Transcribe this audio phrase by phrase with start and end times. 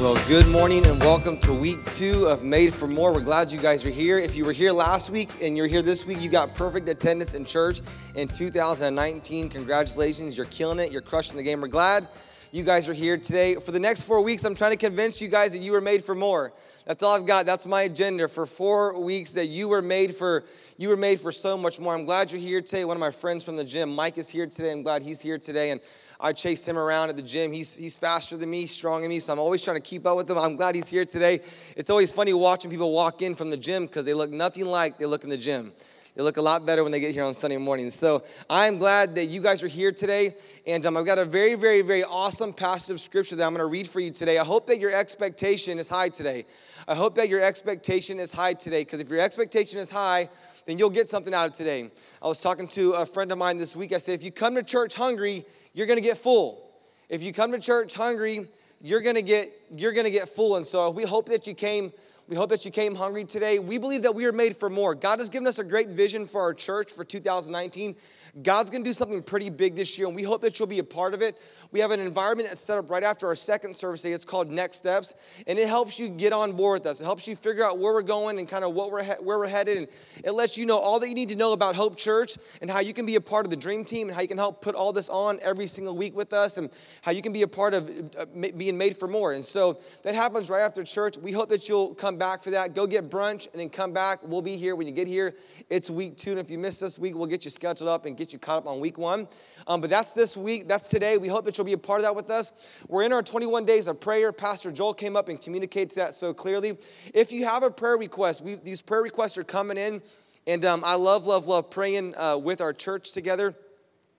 [0.00, 3.12] Well, good morning and welcome to week two of Made for More.
[3.12, 4.20] We're glad you guys are here.
[4.20, 7.34] If you were here last week and you're here this week, you got perfect attendance
[7.34, 7.80] in church
[8.14, 9.48] in 2019.
[9.48, 11.60] Congratulations, you're killing it, you're crushing the game.
[11.60, 12.06] We're glad
[12.52, 13.56] you guys are here today.
[13.56, 16.04] For the next four weeks, I'm trying to convince you guys that you were made
[16.04, 16.52] for more.
[16.86, 17.44] That's all I've got.
[17.44, 20.44] That's my agenda for four weeks that you were made for
[20.76, 21.92] you were made for so much more.
[21.92, 22.84] I'm glad you're here today.
[22.84, 24.70] One of my friends from the gym, Mike, is here today.
[24.70, 25.72] I'm glad he's here today.
[25.72, 25.80] And
[26.20, 27.52] I chased him around at the gym.
[27.52, 30.16] He's, he's faster than me, stronger than me, so I'm always trying to keep up
[30.16, 30.36] with him.
[30.36, 31.40] I'm glad he's here today.
[31.76, 34.98] It's always funny watching people walk in from the gym because they look nothing like
[34.98, 35.72] they look in the gym.
[36.16, 37.94] They look a lot better when they get here on Sunday mornings.
[37.94, 40.34] So I'm glad that you guys are here today.
[40.66, 43.60] And um, I've got a very, very, very awesome passage of scripture that I'm going
[43.60, 44.38] to read for you today.
[44.38, 46.44] I hope that your expectation is high today.
[46.88, 50.28] I hope that your expectation is high today because if your expectation is high,
[50.66, 51.88] then you'll get something out of today.
[52.20, 53.92] I was talking to a friend of mine this week.
[53.92, 55.46] I said, if you come to church hungry,
[55.78, 56.68] you're going to get full.
[57.08, 58.48] If you come to church hungry,
[58.80, 60.56] you're going to get you're going to get full.
[60.56, 61.92] And so we hope that you came
[62.28, 63.60] we hope that you came hungry today.
[63.60, 64.96] We believe that we are made for more.
[64.96, 67.94] God has given us a great vision for our church for 2019.
[68.42, 70.84] God's gonna do something pretty big this year, and we hope that you'll be a
[70.84, 71.36] part of it.
[71.70, 74.12] We have an environment that's set up right after our second service day.
[74.12, 75.14] It's called Next Steps,
[75.46, 77.00] and it helps you get on board with us.
[77.00, 79.38] It helps you figure out where we're going and kind of what we're he- where
[79.38, 79.88] we're headed, and
[80.24, 82.80] it lets you know all that you need to know about Hope Church and how
[82.80, 84.74] you can be a part of the dream team and how you can help put
[84.74, 86.70] all this on every single week with us, and
[87.02, 89.32] how you can be a part of uh, being made for more.
[89.32, 91.16] And so that happens right after church.
[91.16, 92.74] We hope that you'll come back for that.
[92.74, 94.20] Go get brunch and then come back.
[94.22, 95.34] We'll be here when you get here.
[95.70, 98.16] It's week two, and if you miss this week, we'll get you scheduled up and
[98.18, 99.28] get you caught up on week one.
[99.66, 100.68] Um, but that's this week.
[100.68, 101.16] That's today.
[101.16, 102.50] We hope that you'll be a part of that with us.
[102.88, 104.32] We're in our 21 days of prayer.
[104.32, 106.76] Pastor Joel came up and communicated that so clearly.
[107.14, 110.02] If you have a prayer request, we, these prayer requests are coming in.
[110.46, 113.54] And um, I love, love, love praying uh, with our church together.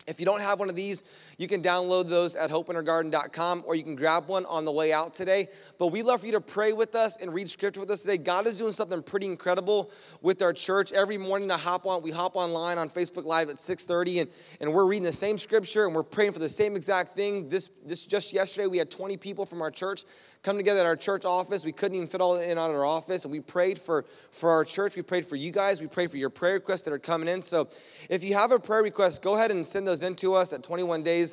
[0.08, 1.04] If you don't have one of these,
[1.40, 5.14] you can download those at hopewintergarden.com or you can grab one on the way out
[5.14, 5.48] today.
[5.78, 8.18] But we love for you to pray with us and read scripture with us today.
[8.18, 9.90] God is doing something pretty incredible
[10.22, 10.92] with our church.
[10.92, 14.30] Every morning I hop on, we hop online on Facebook Live at 6:30 and,
[14.60, 17.48] and we're reading the same scripture and we're praying for the same exact thing.
[17.48, 20.04] This this just yesterday we had 20 people from our church
[20.42, 21.66] come together at our church office.
[21.66, 24.64] We couldn't even fit all in of our office, and we prayed for, for our
[24.64, 24.96] church.
[24.96, 25.82] We prayed for you guys.
[25.82, 27.42] We prayed for your prayer requests that are coming in.
[27.42, 27.68] So
[28.10, 30.64] if you have a prayer request, go ahead and send those in to us at
[30.64, 31.28] 21 days,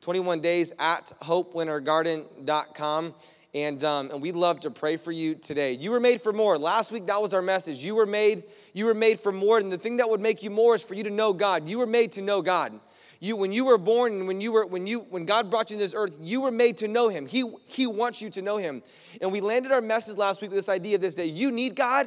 [0.00, 3.14] 21 days at hopewintergarden.com.
[3.54, 5.72] And, um, and we'd love to pray for you today.
[5.72, 6.58] You were made for more.
[6.58, 7.84] Last week, that was our message.
[7.84, 9.58] You were made, you were made for more.
[9.58, 11.68] And the thing that would make you more is for you to know God.
[11.68, 12.72] You were made to know God.
[13.20, 15.76] You, when you were born and when you were when you when God brought you
[15.76, 17.26] to this earth, you were made to know Him.
[17.26, 18.82] He He wants you to know Him.
[19.22, 22.06] And we landed our message last week with this idea this that you need God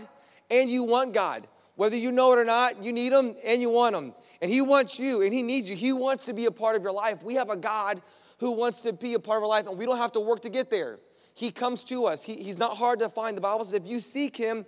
[0.52, 1.48] and you want God.
[1.76, 4.14] Whether you know it or not, you need Him and you want Him.
[4.42, 5.76] And He wants you and He needs you.
[5.76, 7.24] He wants to be a part of your life.
[7.24, 8.02] We have a God
[8.40, 10.42] who wants to be a part of our life, and we don't have to work
[10.44, 11.00] to get there.
[11.34, 12.24] He comes to us.
[12.24, 13.36] He, he's not hard to find.
[13.36, 14.66] The Bible says if you seek Him,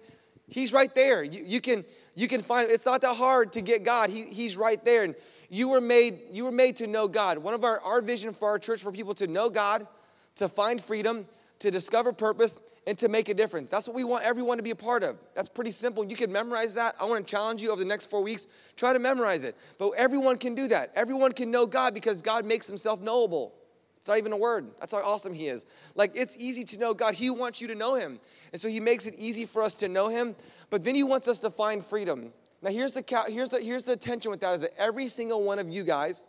[0.47, 1.23] He's right there.
[1.23, 1.85] You, you can
[2.15, 2.69] you can find.
[2.69, 4.09] It's not that hard to get God.
[4.09, 5.03] He, he's right there.
[5.03, 5.15] And
[5.49, 7.37] you were made, you were made to know God.
[7.39, 9.87] One of our, our vision for our church for people to know God,
[10.35, 11.25] to find freedom,
[11.59, 12.57] to discover purpose,
[12.89, 13.69] and to make a difference.
[13.69, 15.15] That's what we want everyone to be a part of.
[15.35, 16.03] That's pretty simple.
[16.03, 16.95] You can memorize that.
[16.99, 18.47] I want to challenge you over the next four weeks.
[18.75, 19.55] Try to memorize it.
[19.77, 20.91] But everyone can do that.
[20.95, 23.53] Everyone can know God because God makes himself knowable.
[23.97, 24.71] It's not even a word.
[24.79, 25.67] That's how awesome he is.
[25.93, 27.13] Like, it's easy to know God.
[27.13, 28.19] He wants you to know him.
[28.53, 30.35] And so he makes it easy for us to know him.
[30.71, 32.33] But then he wants us to find freedom.
[32.63, 35.59] Now, here's the, here's, the, here's the tension with that is that every single one
[35.59, 36.25] of you guys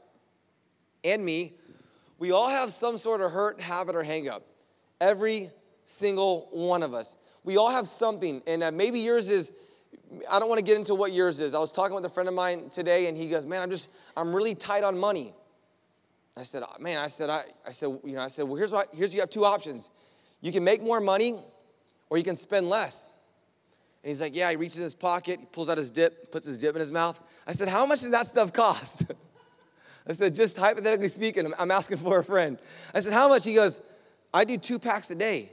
[1.04, 1.54] and me,
[2.18, 4.42] we all have some sort of hurt, habit, or hangup.
[5.00, 5.50] Every
[5.90, 7.16] single one of us.
[7.44, 9.52] We all have something, and uh, maybe yours is,
[10.30, 11.54] I don't want to get into what yours is.
[11.54, 13.88] I was talking with a friend of mine today, and he goes, Man, I'm just,
[14.16, 15.34] I'm really tight on money.
[16.36, 18.88] I said, Man, I said, I, I said, you know, I said, Well, here's what,
[18.92, 19.90] here's, you have two options.
[20.40, 21.38] You can make more money,
[22.08, 23.14] or you can spend less.
[24.02, 26.46] And he's like, Yeah, he reaches in his pocket, he pulls out his dip, puts
[26.46, 27.20] his dip in his mouth.
[27.46, 29.06] I said, How much does that stuff cost?
[30.06, 32.58] I said, Just hypothetically speaking, I'm asking for a friend.
[32.94, 33.44] I said, How much?
[33.44, 33.80] He goes,
[34.32, 35.50] I do two packs a day.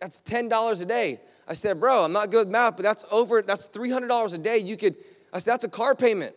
[0.00, 1.20] That's $10 a day.
[1.46, 4.58] I said, Bro, I'm not good with math, but that's over, that's $300 a day.
[4.58, 4.96] You could,
[5.32, 6.34] I said, That's a car payment.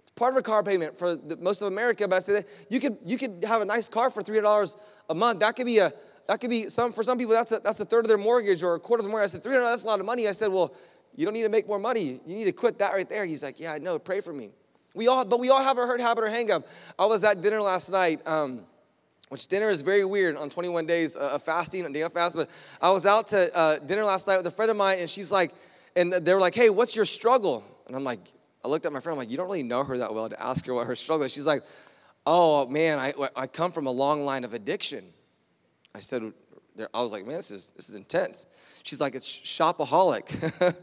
[0.00, 2.80] It's part of a car payment for the, most of America, but I said, You
[2.80, 4.76] could, you could have a nice car for $300
[5.10, 5.40] a month.
[5.40, 5.92] That could be a,
[6.26, 8.62] that could be some for some people that's a, that's a third of their mortgage
[8.62, 9.30] or a quarter of the mortgage.
[9.30, 10.26] I said, 300, that's a lot of money.
[10.26, 10.74] I said, well,
[11.14, 12.20] you don't need to make more money.
[12.26, 13.24] You need to quit that right there.
[13.24, 13.98] He's like, yeah, I know.
[13.98, 14.50] Pray for me.
[14.94, 16.64] We all, but we all have a hurt habit or hang up.
[16.98, 18.62] I was at dinner last night, um,
[19.28, 22.36] which dinner is very weird on 21 days of fasting, a day of fast.
[22.36, 22.48] But
[22.80, 25.32] I was out to uh, dinner last night with a friend of mine, and she's
[25.32, 25.52] like,
[25.96, 27.64] and they were like, hey, what's your struggle?
[27.86, 28.20] And I'm like,
[28.64, 30.42] I looked at my friend, I'm like, you don't really know her that well to
[30.42, 31.32] ask her what her struggle is.
[31.32, 31.64] She's like,
[32.26, 35.04] oh man, I, I come from a long line of addiction.
[35.94, 36.32] I said,
[36.92, 38.46] I was like, man, this is, this is intense.
[38.82, 40.26] She's like, it's shopaholic.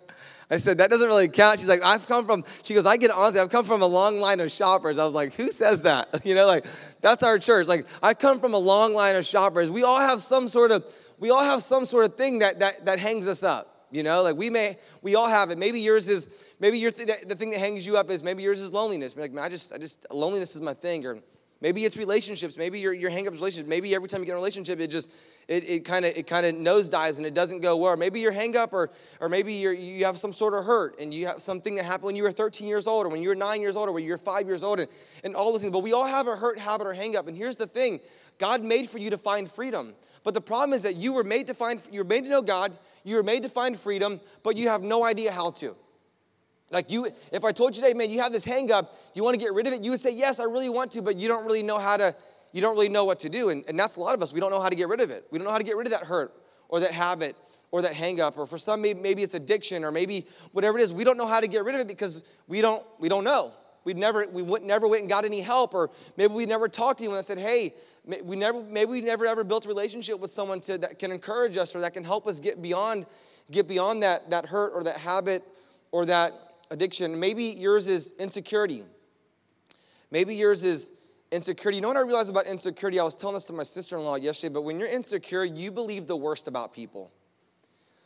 [0.54, 1.60] I said, that doesn't really count.
[1.60, 4.20] She's like, I've come from, she goes, I get honestly, I've come from a long
[4.20, 5.00] line of shoppers.
[5.00, 6.10] I was like, who says that?
[6.24, 6.66] You know, like,
[7.02, 7.68] that's our church.
[7.68, 9.70] Like, I come from a long line of shoppers.
[9.70, 10.90] We all have some sort of,
[11.20, 13.88] we all have some sort of thing that, that, that hangs us up.
[13.92, 15.58] You know, like we may, we all have it.
[15.58, 16.28] Maybe yours is,
[16.60, 19.16] maybe your th- the thing that hangs you up is maybe yours is loneliness.
[19.16, 21.06] Like, man, I just, I just, loneliness is my thing.
[21.06, 21.20] Or
[21.64, 22.58] maybe it's relationships.
[22.58, 23.68] Maybe your, your hang up relationships.
[23.68, 25.10] Maybe every time you get in a relationship, it just,
[25.48, 27.94] it, it kind of it kind of nosedives and it doesn't go well.
[27.94, 31.00] Or maybe you're hang up or, or maybe you you have some sort of hurt
[31.00, 33.30] and you have something that happened when you were 13 years old or when you
[33.30, 34.90] were nine years old or when you were five years old and,
[35.24, 35.74] and all those things.
[35.74, 37.28] But we all have a hurt habit or hang up.
[37.28, 38.02] And here's the thing
[38.38, 39.94] God made for you to find freedom.
[40.24, 42.42] But the problem is that you were made to find, you were made to know
[42.42, 45.76] God, you were made to find freedom, but you have no idea how to.
[46.74, 49.36] Like you, if I told you today, man, you have this hang up, you want
[49.36, 51.28] to get rid of it, you would say, yes, I really want to, but you
[51.28, 52.16] don't really know how to,
[52.52, 53.50] you don't really know what to do.
[53.50, 54.34] And, and that's a lot of us.
[54.34, 55.26] We don't know how to get rid of it.
[55.30, 56.34] We don't know how to get rid of that hurt
[56.70, 57.36] or that habit
[57.72, 58.38] or that hang up.
[58.38, 60.94] Or for some, maybe, maybe it's addiction or maybe whatever it is.
[60.94, 63.54] We don't know how to get rid of it because we don't, we don't know.
[63.84, 65.76] We'd never, we never went and got any help.
[65.76, 67.74] Or maybe we never talked to anyone that said, hey,
[68.24, 71.56] we never, maybe we never ever built a relationship with someone to, that can encourage
[71.58, 73.06] us or that can help us get beyond,
[73.52, 75.44] get beyond that, that hurt or that habit
[75.92, 76.34] or that
[76.72, 77.20] addiction.
[77.20, 78.84] Maybe yours is insecurity.
[80.12, 80.92] Maybe yours is
[81.32, 81.78] insecurity.
[81.78, 83.00] You know what I realized about insecurity?
[83.00, 85.72] I was telling this to my sister in law yesterday, but when you're insecure, you
[85.72, 87.12] believe the worst about people.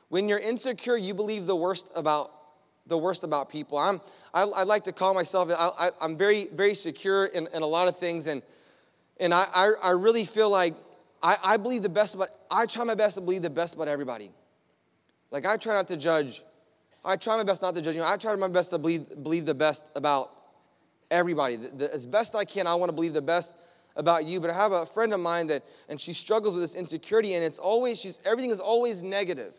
[0.10, 2.32] When you're insecure, you believe the worst about
[2.88, 3.78] the worst about people.
[3.78, 4.00] I'm,
[4.34, 7.90] I, I like to call myself, I, am very, very secure in, in a lot
[7.90, 8.42] of things, and,
[9.20, 10.74] and I, I, I really feel like
[11.22, 13.88] I, I believe the best about, I try my best to believe the best about
[13.88, 14.32] everybody.
[15.32, 16.44] Like, I try not to judge.
[17.08, 18.04] I try my best not to judge you.
[18.04, 20.30] I try my best to believe, believe the best about
[21.10, 21.56] everybody.
[21.56, 23.56] The, the, as best I can, I want to believe the best
[23.96, 24.42] about you.
[24.42, 27.44] But I have a friend of mine that, and she struggles with this insecurity, and
[27.46, 29.54] it's always, she's, everything is always negative.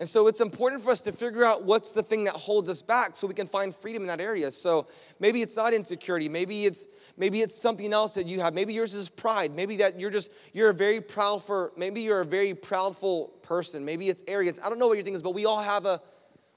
[0.00, 2.82] And so it's important for us to figure out what's the thing that holds us
[2.82, 4.48] back so we can find freedom in that area.
[4.52, 4.86] So
[5.18, 6.28] maybe it's not insecurity.
[6.28, 6.86] Maybe it's
[7.16, 8.54] maybe it's something else that you have.
[8.54, 9.56] Maybe yours is pride.
[9.56, 13.84] Maybe that you're just you're a very proud for maybe you're a very proudful person.
[13.84, 14.60] Maybe it's arrogance.
[14.64, 16.00] I don't know what your thing is, but we all have a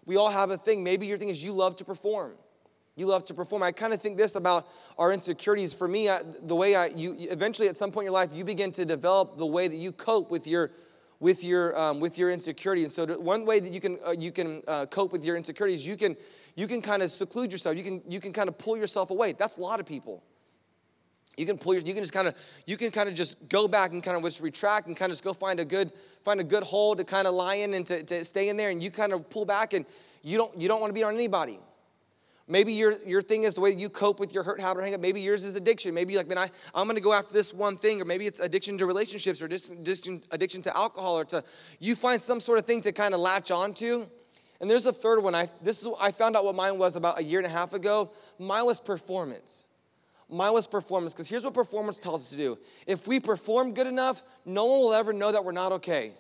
[0.06, 0.84] we all have a thing.
[0.84, 2.34] Maybe your thing is you love to perform.
[2.96, 3.64] You love to perform.
[3.64, 4.68] I kind of think this about
[4.98, 5.74] our insecurities.
[5.74, 8.44] For me, I, the way I, you eventually at some point in your life, you
[8.44, 10.72] begin to develop the way that you cope with your,
[11.20, 12.84] with your, um, with your insecurity.
[12.84, 15.88] And so, one way that you can, uh, you can uh, cope with your insecurities,
[15.88, 16.18] you can,
[16.56, 17.78] you can kind of seclude yourself.
[17.78, 19.34] You can, you can kind of pull yourself away.
[19.34, 20.22] That's a lot of people.
[21.38, 22.36] You can pull your, you can just kind of,
[22.68, 25.14] you can kind of just go back and kind of just retract and kind of
[25.14, 25.92] just go find a good,
[26.24, 28.70] find a good hole to kind of lie in and to, to stay in there.
[28.70, 29.86] And you kind of pull back and
[30.24, 31.60] you don't, you don't want to be on anybody.
[32.48, 34.94] Maybe your, your thing is the way you cope with your hurt habit or hang
[34.94, 35.00] up.
[35.00, 35.94] Maybe yours is addiction.
[35.94, 38.02] Maybe you're like, man, I, I'm going to go after this one thing.
[38.02, 41.46] Or maybe it's addiction to relationships or addiction, addiction to alcohol or to,
[41.80, 44.06] you find some sort of thing to kind of latch onto.
[44.60, 45.34] And there's a third one.
[45.34, 47.74] I, this is, I found out what mine was about a year and a half
[47.74, 48.12] ago.
[48.38, 49.64] Mine was performance.
[50.32, 51.14] Mine was performance.
[51.14, 52.58] Because here's what performance tells us to do
[52.88, 56.14] if we perform good enough, no one will ever know that we're not okay.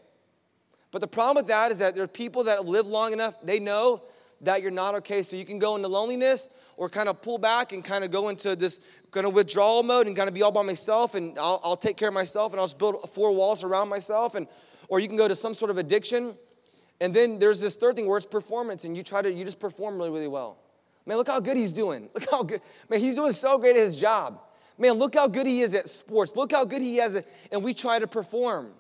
[0.91, 3.59] But the problem with that is that there are people that live long enough, they
[3.59, 4.03] know
[4.41, 5.23] that you're not okay.
[5.23, 8.29] So you can go into loneliness or kind of pull back and kind of go
[8.29, 11.61] into this kind of withdrawal mode and kind of be all by myself and I'll,
[11.63, 14.35] I'll take care of myself and I'll just build four walls around myself.
[14.35, 14.47] And,
[14.89, 16.35] or you can go to some sort of addiction.
[16.99, 19.59] And then there's this third thing where it's performance and you try to, you just
[19.59, 20.57] perform really, really well.
[21.05, 22.09] Man, look how good he's doing.
[22.13, 22.61] Look how good.
[22.89, 24.39] Man, he's doing so great at his job.
[24.77, 26.35] Man, look how good he is at sports.
[26.35, 28.71] Look how good he is at, and we try to perform.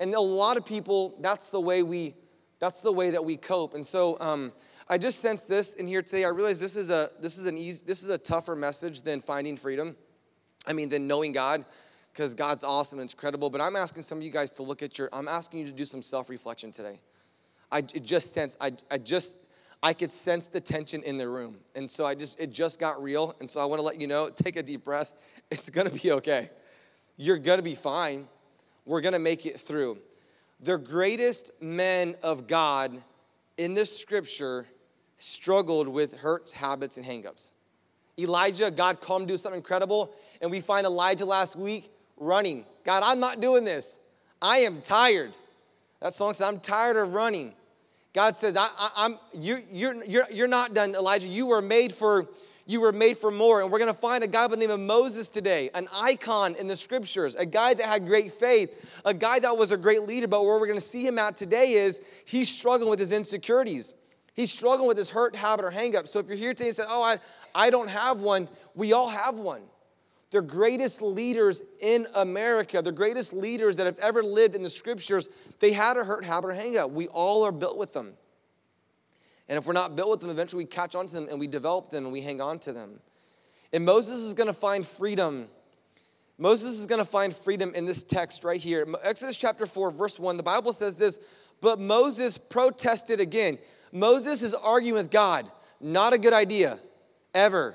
[0.00, 2.14] And a lot of people, that's the way we,
[2.58, 3.74] that's the way that we cope.
[3.74, 4.52] And so um,
[4.88, 6.24] I just sense this in here today.
[6.24, 9.20] I realize this is a this is an easy this is a tougher message than
[9.20, 9.94] finding freedom.
[10.66, 11.64] I mean, than knowing God,
[12.12, 13.50] because God's awesome and it's credible.
[13.50, 15.08] But I'm asking some of you guys to look at your.
[15.12, 16.98] I'm asking you to do some self-reflection today.
[17.70, 18.56] I just sense.
[18.60, 19.38] I I just
[19.82, 23.02] I could sense the tension in the room, and so I just it just got
[23.02, 23.34] real.
[23.40, 24.28] And so I want to let you know.
[24.28, 25.14] Take a deep breath.
[25.52, 26.48] It's gonna be okay.
[27.16, 28.28] You're gonna be fine.
[28.84, 29.98] We're gonna make it through.
[30.60, 33.02] The greatest men of God
[33.56, 34.66] in this scripture
[35.18, 37.50] struggled with hurts, habits, and hangups.
[38.18, 42.64] Elijah, God called him to do something incredible, and we find Elijah last week running.
[42.84, 43.98] God, I'm not doing this.
[44.40, 45.32] I am tired.
[46.00, 47.54] That song says, I'm tired of running.
[48.12, 51.28] God says, I, am you're, you're, you're, you're not done, Elijah.
[51.28, 52.28] You were made for
[52.66, 53.62] you were made for more.
[53.62, 56.54] And we're going to find a guy by the name of Moses today, an icon
[56.54, 60.02] in the scriptures, a guy that had great faith, a guy that was a great
[60.02, 60.28] leader.
[60.28, 63.92] But where we're going to see him at today is he's struggling with his insecurities.
[64.34, 66.06] He's struggling with his hurt, habit, or hangup.
[66.06, 67.16] So if you're here today and say, Oh, I,
[67.54, 69.62] I don't have one, we all have one.
[70.30, 75.28] The greatest leaders in America, the greatest leaders that have ever lived in the scriptures,
[75.58, 76.90] they had a hurt, habit, or hang up.
[76.90, 78.14] We all are built with them.
[79.48, 81.48] And if we're not built with them, eventually we catch on to them and we
[81.48, 83.00] develop them and we hang on to them.
[83.72, 85.48] And Moses is going to find freedom.
[86.38, 88.86] Moses is going to find freedom in this text right here.
[89.02, 91.18] Exodus chapter 4, verse 1, the Bible says this,
[91.60, 93.58] but Moses protested again.
[93.92, 95.50] Moses is arguing with God.
[95.80, 96.78] Not a good idea,
[97.34, 97.74] ever.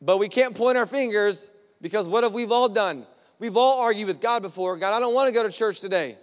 [0.00, 1.50] But we can't point our fingers
[1.80, 3.06] because what have we all done?
[3.38, 4.76] We've all argued with God before.
[4.76, 6.16] God, I don't want to go to church today.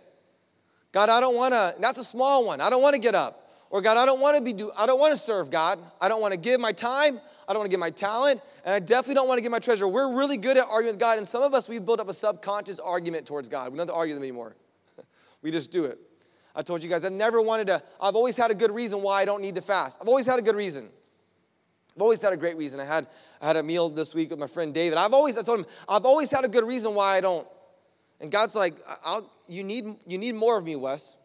[0.92, 2.62] God, I don't want to, that's a small one.
[2.62, 3.46] I don't want to get up.
[3.70, 5.80] Or God, I don't want to be do I don't want to serve God.
[6.00, 7.20] I don't want to give my time.
[7.48, 9.60] I don't want to give my talent, and I definitely don't want to give my
[9.60, 9.88] treasure.
[9.88, 12.14] We're really good at arguing with God, and some of us we've built up a
[12.14, 13.72] subconscious argument towards God.
[13.72, 14.56] We don't have to argue them anymore.
[15.44, 16.00] we just do it.
[16.56, 19.22] I told you guys I never wanted to, I've always had a good reason why
[19.22, 20.00] I don't need to fast.
[20.02, 20.90] I've always had a good reason.
[21.96, 22.80] I've always had a great reason.
[22.80, 23.08] I had
[23.46, 24.98] I had a meal this week with my friend David.
[24.98, 27.48] I've always I told him I've always had a good reason why I don't.
[28.20, 28.74] And God's like,
[29.04, 31.16] I'll, you need you need more of me, Wes.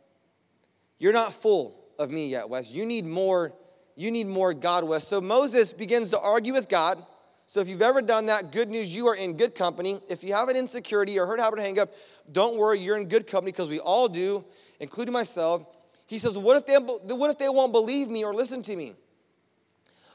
[0.98, 2.70] You're not full of me yet, Wes.
[2.72, 3.54] You need more,
[3.96, 5.08] you need more God, Wes.
[5.08, 7.02] So Moses begins to argue with God.
[7.46, 9.98] So if you've ever done that, good news, you are in good company.
[10.10, 11.88] If you have an insecurity or hurt habit or hang up,
[12.30, 14.44] don't worry, you're in good company because we all do,
[14.78, 15.64] including myself.
[16.06, 18.92] He says, what if, they, what if they won't believe me or listen to me?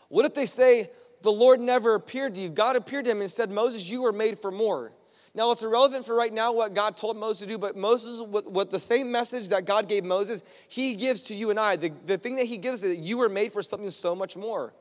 [0.07, 0.91] What if they say,
[1.25, 2.49] the Lord never appeared to you?
[2.49, 4.93] God appeared to him and said, Moses, you were made for more.
[5.33, 8.49] Now, it's irrelevant for right now what God told Moses to do, but Moses, with,
[8.49, 11.75] with the same message that God gave Moses, he gives to you and I.
[11.75, 14.37] The, the thing that he gives is that you were made for something so much
[14.37, 14.73] more.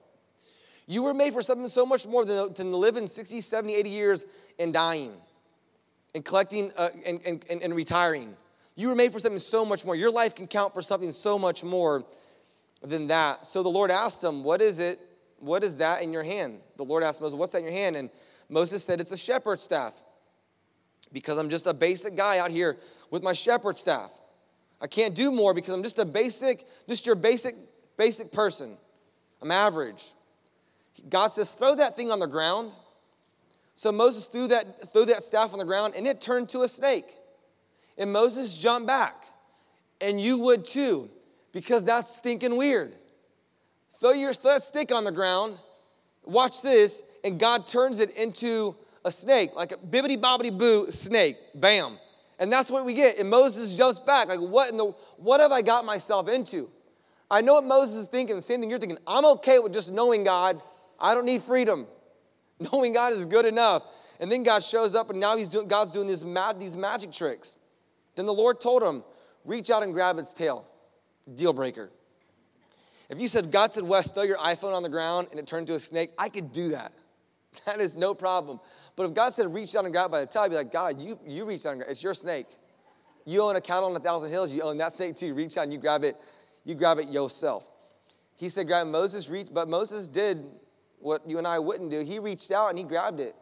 [0.86, 3.90] You were made for something so much more than to live in 60, 70, 80
[3.90, 4.26] years
[4.58, 5.14] and dying
[6.14, 8.36] and collecting uh, and, and, and, and retiring.
[8.76, 9.96] You were made for something so much more.
[9.96, 12.04] Your life can count for something so much more
[12.82, 13.46] than that.
[13.46, 15.00] So the Lord asked him, What is it?
[15.44, 16.60] What is that in your hand?
[16.76, 17.96] The Lord asked Moses, What's that in your hand?
[17.96, 18.08] And
[18.48, 20.02] Moses said, It's a shepherd's staff
[21.12, 22.78] because I'm just a basic guy out here
[23.10, 24.10] with my shepherd staff.
[24.80, 27.56] I can't do more because I'm just a basic, just your basic,
[27.98, 28.78] basic person.
[29.42, 30.14] I'm average.
[31.10, 32.72] God says, throw that thing on the ground.
[33.74, 36.68] So Moses threw that, threw that staff on the ground and it turned to a
[36.68, 37.18] snake.
[37.98, 39.26] And Moses jumped back.
[40.00, 41.10] And you would too,
[41.52, 42.94] because that's stinking weird.
[44.00, 45.58] Throw your stick on the ground,
[46.24, 51.36] watch this, and God turns it into a snake, like a bibbity bobbity boo snake.
[51.54, 51.98] Bam.
[52.38, 53.18] And that's what we get.
[53.18, 54.86] And Moses jumps back, like, what in the
[55.16, 56.68] what have I got myself into?
[57.30, 58.98] I know what Moses is thinking, the same thing you're thinking.
[59.06, 60.60] I'm okay with just knowing God.
[60.98, 61.86] I don't need freedom.
[62.72, 63.82] Knowing God is good enough.
[64.20, 67.10] And then God shows up, and now he's doing, God's doing these, mad, these magic
[67.10, 67.56] tricks.
[68.14, 69.02] Then the Lord told him,
[69.44, 70.64] reach out and grab its tail.
[71.34, 71.90] Deal breaker.
[73.08, 75.68] If you said, God said, Wes, throw your iPhone on the ground and it turned
[75.68, 76.92] into a snake, I could do that.
[77.66, 78.58] That is no problem.
[78.96, 81.00] But if God said, reach out and grab by the tail, I'd be like, God,
[81.00, 82.48] you, you reach out and grab It's your snake.
[83.24, 85.34] You own a cattle on a thousand hills, you own that snake too.
[85.34, 86.16] Reach out and you grab it,
[86.64, 87.70] you grab it yourself.
[88.34, 90.44] He said, grab Moses reached, but Moses did
[90.98, 92.02] what you and I wouldn't do.
[92.02, 93.34] He reached out and he grabbed it.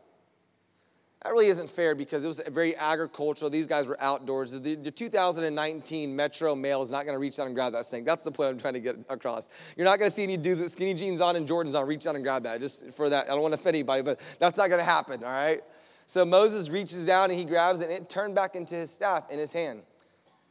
[1.25, 3.49] That really isn't fair because it was very agricultural.
[3.49, 4.61] These guys were outdoors.
[4.61, 8.03] The, the 2019 Metro male is not going to reach out and grab that thing.
[8.03, 9.49] That's the point I'm trying to get across.
[9.77, 12.09] You're not going to see any dudes with skinny jeans on and Jordans on reach
[12.09, 12.61] out and grab that.
[12.61, 15.23] Just for that, I don't want to offend anybody, but that's not going to happen,
[15.23, 15.63] all right?
[16.09, 19.31] So Moses reaches down and he grabs it, and it turned back into his staff
[19.31, 19.83] in his hand.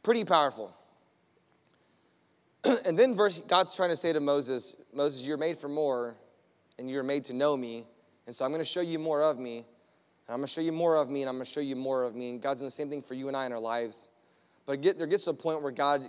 [0.02, 0.74] Pretty powerful.
[2.86, 6.16] and then verse, God's trying to say to Moses, Moses, you're made for more,
[6.78, 7.84] and you're made to know me,
[8.26, 9.66] and so I'm going to show you more of me
[10.26, 11.76] and I'm going to show you more of me, and I'm going to show you
[11.76, 12.30] more of me.
[12.30, 14.08] And God's doing the same thing for you and I in our lives.
[14.66, 16.02] But get, there gets to a point where God,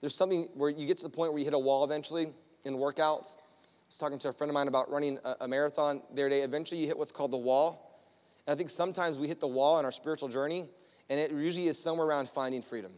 [0.00, 2.28] there's something where you get to the point where you hit a wall eventually
[2.64, 3.36] in workouts.
[3.36, 6.30] I was talking to a friend of mine about running a, a marathon the other
[6.30, 6.42] day.
[6.42, 8.02] Eventually, you hit what's called the wall.
[8.46, 10.66] And I think sometimes we hit the wall in our spiritual journey,
[11.10, 12.92] and it usually is somewhere around finding freedom.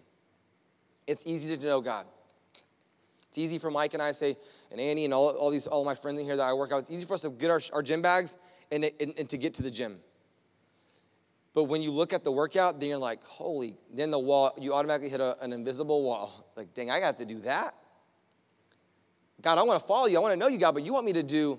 [1.06, 2.06] It's easy to know God.
[3.28, 4.36] It's easy for Mike and I say,
[4.70, 6.80] and Annie and all, all these all my friends in here that I work out.
[6.80, 8.36] It's easy for us to get our, our gym bags
[8.70, 9.98] and, and, and to get to the gym.
[11.54, 14.74] But when you look at the workout, then you're like, holy, then the wall, you
[14.74, 16.52] automatically hit a, an invisible wall.
[16.56, 17.74] Like, dang, I got to do that.
[19.40, 20.18] God, I want to follow you.
[20.18, 21.58] I want to know you, God, but you want me to do,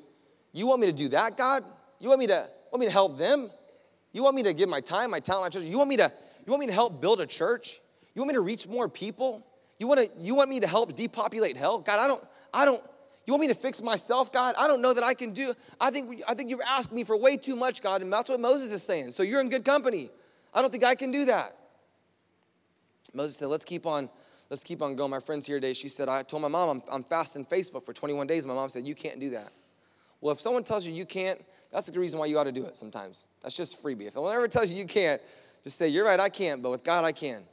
[0.52, 1.64] you want me to do that, God?
[2.00, 3.50] You want me to, want me to help them?
[4.12, 5.68] You want me to give my time, my talent, my church?
[5.68, 6.12] You want me to,
[6.46, 7.82] you want me to help build a church?
[8.14, 9.46] You want me to reach more people?
[9.80, 11.80] You want to, you want me to help depopulate hell?
[11.80, 12.84] God, I don't, I don't,
[13.30, 14.56] you want me to fix myself, God?
[14.58, 15.54] I don't know that I can do.
[15.80, 18.40] I think, I think you've asked me for way too much, God, and that's what
[18.40, 19.12] Moses is saying.
[19.12, 20.10] So you're in good company.
[20.52, 21.56] I don't think I can do that.
[23.14, 24.10] Moses said, let's keep on,
[24.50, 25.12] let's keep on going.
[25.12, 25.74] My friend's here today.
[25.74, 28.48] She said, I told my mom I'm, I'm fasting Facebook for 21 days.
[28.48, 29.52] My mom said, you can't do that.
[30.22, 31.40] Well, if someone tells you you can't,
[31.72, 33.28] that's the reason why you ought to do it sometimes.
[33.44, 34.08] That's just freebie.
[34.08, 35.22] If someone ever tells you you can't,
[35.64, 37.44] just say, You're right, I can't, but with God, I can.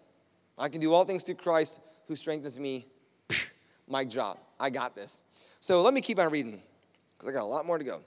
[0.57, 2.87] I can do all things through Christ who strengthens me.
[3.89, 4.43] Mic drop.
[4.59, 5.21] I got this.
[5.67, 6.63] So let me keep on reading
[7.11, 8.01] because I got a lot more to go.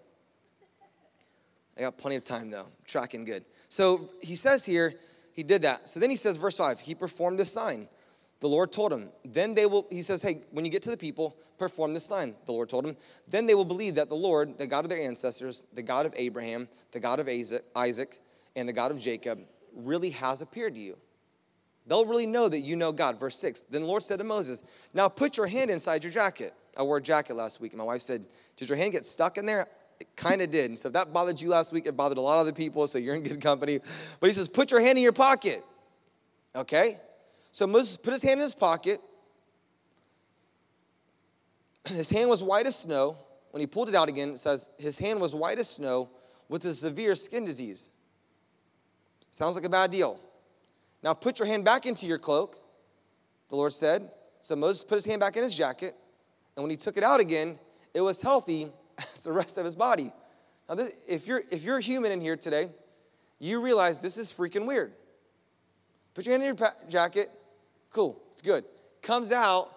[1.78, 2.68] I got plenty of time though.
[2.88, 3.44] tracking good.
[3.68, 4.94] So he says here,
[5.34, 5.90] he did that.
[5.90, 7.90] So then he says, verse 5, he performed this sign.
[8.40, 10.96] The Lord told him, then they will, he says, hey, when you get to the
[10.96, 12.34] people, perform this sign.
[12.46, 12.96] The Lord told him,
[13.28, 16.14] then they will believe that the Lord, the God of their ancestors, the God of
[16.16, 17.28] Abraham, the God of
[17.76, 18.22] Isaac,
[18.56, 19.38] and the God of Jacob,
[19.76, 20.98] really has appeared to you.
[21.88, 23.20] They'll really know that you know God.
[23.20, 24.64] Verse 6 Then the Lord said to Moses,
[24.94, 26.54] Now put your hand inside your jacket.
[26.80, 28.24] I wore a jacket last week, and my wife said,
[28.56, 29.68] Did your hand get stuck in there?
[30.00, 30.72] It kind of did.
[30.72, 32.88] And so if that bothered you last week, it bothered a lot of other people,
[32.88, 33.80] so you're in good company.
[34.22, 35.62] But he says, Put your hand in your pocket.
[36.56, 36.96] Okay?
[37.52, 39.02] So Moses put his hand in his pocket.
[41.86, 43.18] His hand was white as snow.
[43.52, 46.10] When he pulled it out again, it says, His hand was white as snow
[46.48, 47.90] with a severe skin disease.
[49.32, 50.18] Sounds like a bad deal.
[51.04, 52.58] Now put your hand back into your cloak,
[53.50, 54.12] the Lord said.
[54.40, 55.94] So Moses put his hand back in his jacket,
[56.60, 57.58] and when he took it out again,
[57.94, 60.12] it was healthy as the rest of his body.
[60.68, 62.70] Now, this, if, you're, if you're human in here today,
[63.40, 64.92] you realize this is freaking weird.
[66.14, 67.32] Put your hand in your pa- jacket,
[67.92, 68.66] cool, it's good.
[69.02, 69.74] Comes out,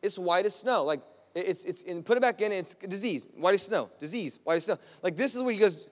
[0.00, 0.84] it's white as snow.
[0.84, 1.00] Like,
[1.34, 4.64] it's, it's, and put it back in, it's disease, white as snow, disease, white as
[4.64, 4.78] snow.
[5.02, 5.86] Like, this is what he goes,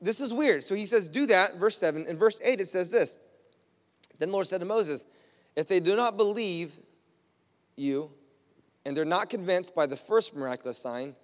[0.00, 0.64] this is weird.
[0.64, 2.06] So he says, do that, verse 7.
[2.06, 3.18] In verse 8, it says this
[4.18, 5.04] Then the Lord said to Moses,
[5.56, 6.72] If they do not believe
[7.76, 8.12] you,
[8.84, 11.14] and they're not convinced by the first miraculous sign,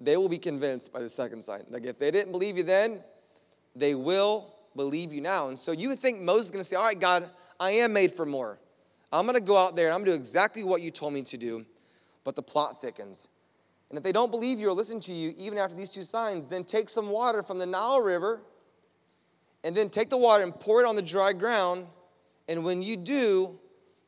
[0.00, 1.64] they will be convinced by the second sign.
[1.68, 3.00] Like if they didn't believe you then,
[3.76, 5.48] they will believe you now.
[5.48, 7.92] And so you would think Moses is going to say, All right, God, I am
[7.92, 8.58] made for more.
[9.12, 11.12] I'm going to go out there and I'm going to do exactly what you told
[11.12, 11.64] me to do.
[12.24, 13.28] But the plot thickens.
[13.90, 16.48] And if they don't believe you or listen to you, even after these two signs,
[16.48, 18.40] then take some water from the Nile River
[19.62, 21.86] and then take the water and pour it on the dry ground.
[22.48, 23.58] And when you do,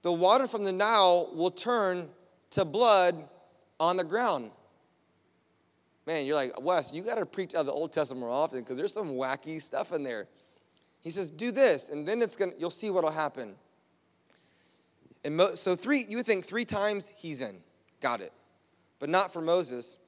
[0.03, 2.09] the water from the Nile will turn
[2.51, 3.17] to blood
[3.79, 4.51] on the ground.
[6.07, 8.61] Man, you're like, Wes, you got to preach out of the Old Testament more often
[8.61, 10.29] because there's some wacky stuff in there.
[11.01, 13.55] He says, do this, and then it's gonna, you'll see what'll happen.
[15.25, 17.59] And mo- so three, you would think three times he's in.
[18.01, 18.33] Got it.
[18.99, 19.99] But not for Moses.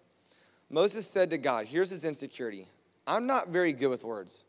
[0.70, 2.66] Moses said to God, here's his insecurity.
[3.06, 4.44] I'm not very good with words.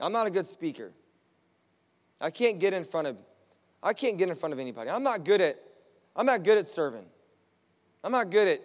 [0.00, 0.92] I'm not a good speaker.
[2.20, 3.16] I can't get in front of
[3.82, 4.90] I can't get in front of anybody.
[4.90, 5.56] I'm not good at
[6.14, 7.04] I'm not good at serving.
[8.04, 8.60] I'm not good at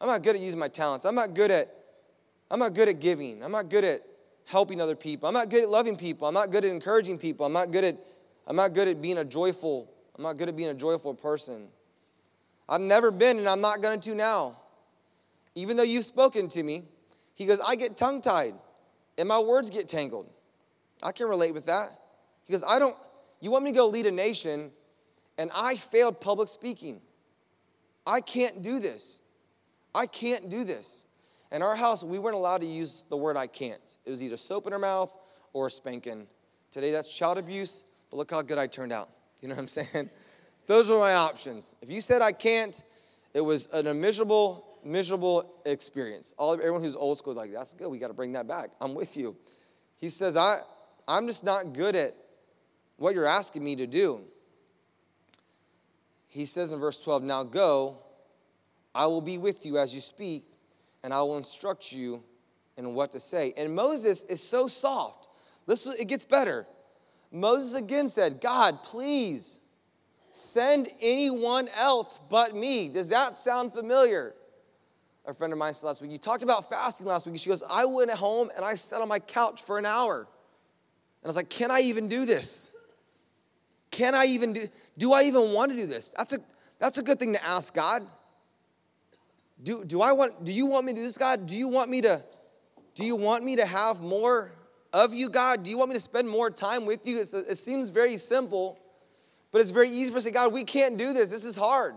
[0.00, 1.04] I'm not good at using my talents.
[1.04, 1.74] I'm not good at
[2.50, 3.42] I'm not good at giving.
[3.42, 4.02] I'm not good at
[4.44, 5.28] helping other people.
[5.28, 6.28] I'm not good at loving people.
[6.28, 7.46] I'm not good at encouraging people.
[7.46, 7.96] I'm not good at
[8.46, 11.68] I'm not good at being a joyful I'm not good at being a joyful person.
[12.68, 14.58] I've never been and I'm not going to now.
[15.54, 16.84] Even though you've spoken to me,
[17.34, 18.54] he goes, I get tongue tied
[19.18, 20.28] and my words get tangled.
[21.02, 21.98] I can relate with that.
[22.44, 22.96] He goes, I don't,
[23.40, 24.70] you want me to go lead a nation
[25.38, 27.00] and I failed public speaking.
[28.06, 29.20] I can't do this.
[29.94, 31.04] I can't do this.
[31.52, 33.98] In our house, we weren't allowed to use the word I can't.
[34.04, 35.14] It was either soap in our mouth
[35.52, 36.26] or spanking.
[36.70, 39.10] Today, that's child abuse, but look how good I turned out.
[39.42, 40.08] You know what I'm saying?
[40.66, 41.76] Those were my options.
[41.82, 42.82] If you said I can't,
[43.34, 46.32] it was an miserable, miserable experience.
[46.38, 47.88] All everyone who's old school like that's good.
[47.88, 48.70] We got to bring that back.
[48.80, 49.36] I'm with you.
[49.98, 50.60] He says I,
[51.06, 52.16] I'm just not good at
[52.96, 54.22] what you're asking me to do.
[56.36, 57.96] He says in verse 12, Now go,
[58.94, 60.44] I will be with you as you speak,
[61.02, 62.22] and I will instruct you
[62.76, 63.54] in what to say.
[63.56, 65.28] And Moses is so soft.
[65.66, 66.66] Listen, it gets better.
[67.32, 69.60] Moses again said, God, please
[70.28, 72.88] send anyone else but me.
[72.88, 74.34] Does that sound familiar?
[75.24, 77.38] A friend of mine said last week, you talked about fasting last week.
[77.38, 80.18] She goes, I went home and I sat on my couch for an hour.
[80.18, 82.68] And I was like, can I even do this?
[83.90, 86.12] Can I even do, do I even want to do this?
[86.16, 86.38] That's a,
[86.78, 88.02] that's a good thing to ask God.
[89.62, 91.46] Do, do I want, do you want me to do this, God?
[91.46, 92.22] Do you want me to,
[92.94, 94.52] do you want me to have more
[94.92, 95.62] of you, God?
[95.62, 97.20] Do you want me to spend more time with you?
[97.20, 98.78] It's, it seems very simple,
[99.50, 101.30] but it's very easy for us to say, God, we can't do this.
[101.30, 101.94] This is hard.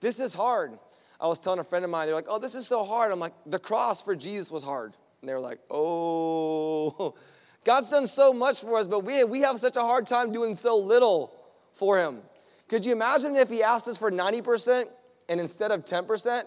[0.00, 0.78] This is hard.
[1.20, 3.10] I was telling a friend of mine, they're like, oh, this is so hard.
[3.10, 4.94] I'm like, the cross for Jesus was hard.
[5.20, 7.14] And they were like, oh,
[7.64, 10.54] God's done so much for us, but we, we have such a hard time doing
[10.54, 11.35] so little
[11.76, 12.20] for Him.
[12.68, 14.84] Could you imagine if He asked us for 90%
[15.28, 16.42] and instead of 10%?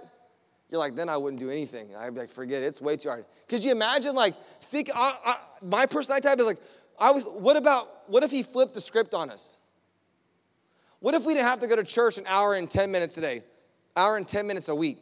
[0.70, 1.96] You're like, then I wouldn't do anything.
[1.96, 3.26] I'd be like, forget it, it's way too hard.
[3.48, 6.60] Could you imagine, like, think, I, I, my personality type is like,
[7.00, 9.56] I was, what about, what if He flipped the script on us?
[11.00, 13.22] What if we didn't have to go to church an hour and 10 minutes a
[13.22, 13.42] day,
[13.96, 15.00] hour and 10 minutes a week?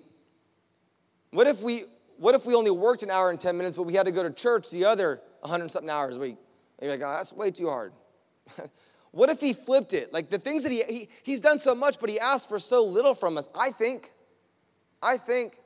[1.32, 1.86] What if we
[2.18, 4.24] what if we only worked an hour and 10 minutes, but we had to go
[4.24, 6.38] to church the other 100 something hours a week?
[6.80, 7.94] And you're like, oh, that's way too hard.
[9.12, 10.14] what if he flipped it?
[10.14, 12.84] Like the things that he, he, he's done so much, but he asked for so
[12.84, 13.50] little from us.
[13.56, 14.12] I think,
[15.02, 15.60] I think.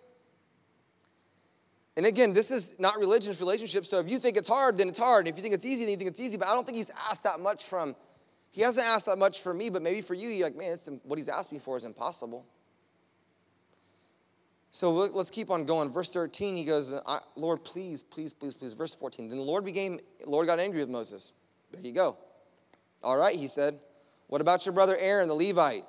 [1.97, 3.85] And again, this is not religion, it's relationship.
[3.85, 5.27] So if you think it's hard, then it's hard.
[5.27, 6.37] And if you think it's easy, then you think it's easy.
[6.37, 7.95] But I don't think he's asked that much from,
[8.49, 11.19] he hasn't asked that much for me, but maybe for you, you're like, man, what
[11.19, 12.45] he's asked me for is impossible.
[14.71, 15.91] So let's keep on going.
[15.91, 16.93] Verse 13, he goes,
[17.35, 18.71] Lord, please, please, please, please.
[18.71, 21.33] Verse 14, then the Lord became, Lord got angry with Moses.
[21.73, 22.17] There you go.
[23.03, 23.79] All right, he said,
[24.27, 25.85] what about your brother Aaron, the Levite?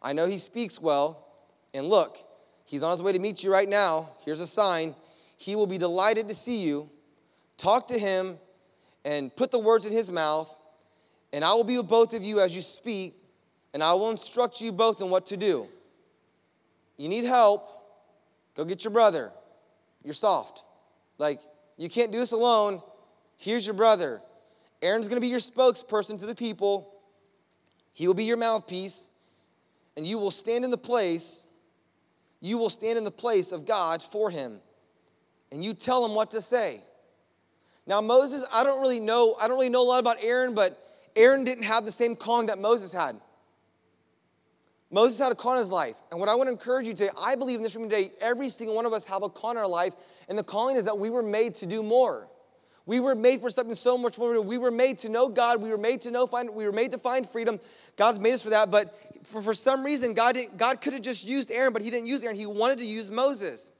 [0.00, 1.26] I know he speaks well,
[1.74, 2.18] and look,
[2.64, 4.10] he's on his way to meet you right now.
[4.24, 4.94] Here's a sign.
[5.36, 6.90] He will be delighted to see you.
[7.56, 8.38] Talk to him
[9.04, 10.54] and put the words in his mouth,
[11.32, 13.16] and I will be with both of you as you speak,
[13.72, 15.66] and I will instruct you both in what to do.
[16.96, 17.68] You need help,
[18.54, 19.32] go get your brother.
[20.04, 20.64] You're soft.
[21.18, 21.40] Like,
[21.76, 22.82] you can't do this alone.
[23.36, 24.20] Here's your brother.
[24.82, 26.92] Aaron's going to be your spokesperson to the people.
[27.92, 29.10] He will be your mouthpiece,
[29.96, 31.46] and you will stand in the place,
[32.40, 34.60] you will stand in the place of God for him.
[35.52, 36.82] And you tell him what to say.
[37.86, 40.78] Now, Moses, I don't really know, I don't really know a lot about Aaron, but
[41.14, 43.20] Aaron didn't have the same calling that Moses had.
[44.90, 45.96] Moses had a call in his life.
[46.10, 48.48] And what I want to encourage you today, I believe in this room today, every
[48.48, 49.94] single one of us have a call in our life.
[50.28, 52.28] And the calling is that we were made to do more.
[52.84, 54.40] We were made for something so much more.
[54.40, 55.62] We were made to know God.
[55.62, 56.52] We were made to know find.
[56.52, 57.60] We were made to find freedom.
[57.96, 58.70] God's made us for that.
[58.70, 62.06] But for, for some reason, God God could have just used Aaron, but He didn't
[62.06, 62.36] use Aaron.
[62.36, 63.70] He wanted to use Moses.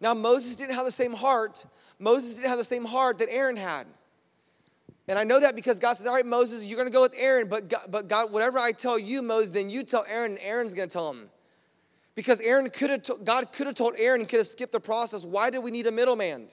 [0.00, 1.66] Now Moses didn't have the same heart.
[1.98, 3.86] Moses didn't have the same heart that Aaron had.
[5.08, 7.14] And I know that because God says, All right, Moses, you're going to go with
[7.16, 10.40] Aaron, but God, but God, whatever I tell you, Moses, then you tell Aaron, and
[10.40, 11.28] Aaron's going to tell him.
[12.14, 15.24] Because Aaron could have, to, God could have told Aaron could have skipped the process.
[15.24, 16.48] Why do we need a middleman?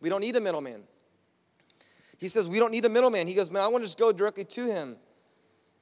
[0.00, 0.82] We don't need a middleman.
[2.18, 3.26] He says, We don't need a middleman.
[3.26, 4.96] He goes, Man, I want to just go directly to him.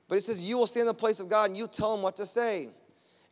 [0.08, 2.02] But he says, You will stand in the place of God and you tell him
[2.02, 2.68] what to say.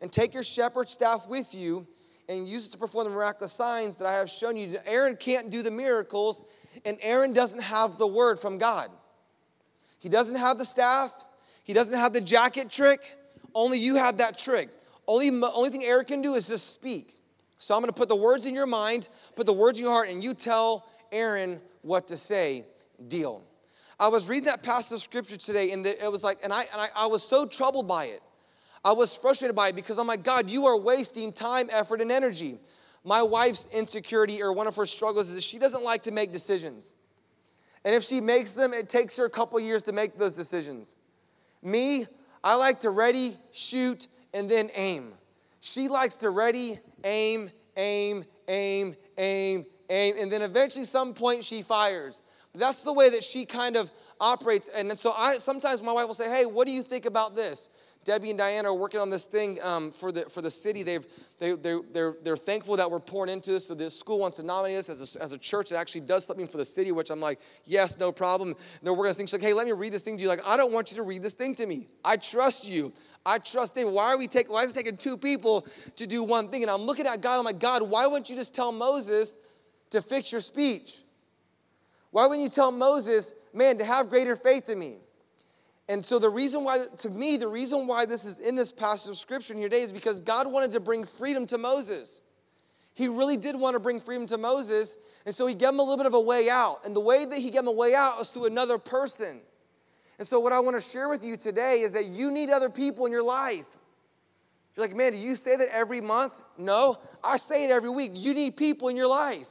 [0.00, 1.86] And take your shepherd staff with you
[2.28, 4.78] and use it to perform the miraculous signs that I have shown you.
[4.86, 6.42] Aaron can't do the miracles
[6.84, 8.90] and Aaron doesn't have the word from God.
[9.98, 11.12] He doesn't have the staff,
[11.62, 13.16] he doesn't have the jacket trick.
[13.54, 14.68] Only you have that trick.
[15.06, 17.18] Only, only thing Aaron can do is just speak.
[17.58, 19.94] So I'm going to put the words in your mind, put the words in your
[19.94, 22.64] heart, and you tell Aaron what to say.
[23.08, 23.42] Deal.
[23.98, 26.80] I was reading that passage of scripture today, and it was like, and I and
[26.80, 28.22] I, I was so troubled by it.
[28.84, 32.12] I was frustrated by it because I'm like, God, you are wasting time, effort, and
[32.12, 32.58] energy.
[33.04, 36.32] My wife's insecurity or one of her struggles is that she doesn't like to make
[36.32, 36.94] decisions.
[37.84, 40.96] And if she makes them, it takes her a couple years to make those decisions.
[41.62, 42.06] Me,
[42.42, 45.12] I like to ready, shoot, and then aim.
[45.60, 51.62] She likes to ready, aim, aim, aim, aim, aim, and then eventually, some point, she
[51.62, 52.20] fires.
[52.54, 53.90] That's the way that she kind of
[54.20, 54.68] operates.
[54.68, 57.68] And so I sometimes my wife will say, "Hey, what do you think about this?"
[58.04, 60.82] Debbie and Diana are working on this thing um, for, the, for the city.
[60.82, 61.06] They've,
[61.38, 63.66] they, they're, they're, they're thankful that we're pouring into this.
[63.66, 66.24] So the school wants to nominate us as a, as a church that actually does
[66.24, 68.50] something for the city, which I'm like, yes, no problem.
[68.50, 69.26] And they're working on this thing.
[69.26, 70.28] She's like, hey, let me read this thing to you.
[70.28, 71.88] Like, I don't want you to read this thing to me.
[72.04, 72.92] I trust you.
[73.24, 73.92] I trust David.
[73.92, 76.62] Why are we taking, why is it taking two people to do one thing?
[76.62, 79.38] And I'm looking at God, I'm like, God, why wouldn't you just tell Moses
[79.90, 81.03] to fix your speech?
[82.14, 84.98] Why wouldn't you tell Moses, man, to have greater faith in me?
[85.88, 89.10] And so the reason why, to me, the reason why this is in this passage
[89.10, 92.22] of scripture in here today is because God wanted to bring freedom to Moses.
[92.92, 94.96] He really did want to bring freedom to Moses,
[95.26, 96.86] and so he gave him a little bit of a way out.
[96.86, 99.40] And the way that he gave him a way out was through another person.
[100.20, 102.70] And so what I want to share with you today is that you need other
[102.70, 103.76] people in your life.
[104.76, 106.40] You're like, man, do you say that every month?
[106.58, 108.12] No, I say it every week.
[108.14, 109.48] You need people in your life.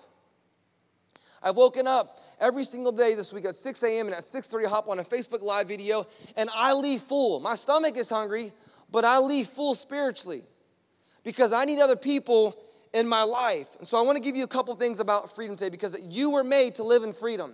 [1.44, 4.08] I've woken up every single day this week at 6 a.m.
[4.08, 7.40] and at 6:30 hop on a Facebook live video, and I leave full.
[7.40, 8.52] My stomach is hungry,
[8.92, 10.44] but I leave full spiritually
[11.24, 12.58] because I need other people
[12.94, 13.76] in my life.
[13.80, 16.30] And so I want to give you a couple things about freedom today because you
[16.32, 17.54] were made to live in freedom.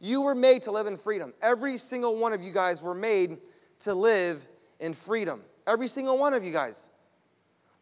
[0.00, 1.34] You were made to live in freedom.
[1.40, 3.38] Every single one of you guys were made
[3.80, 4.46] to live
[4.80, 5.42] in freedom.
[5.66, 6.88] Every single one of you guys.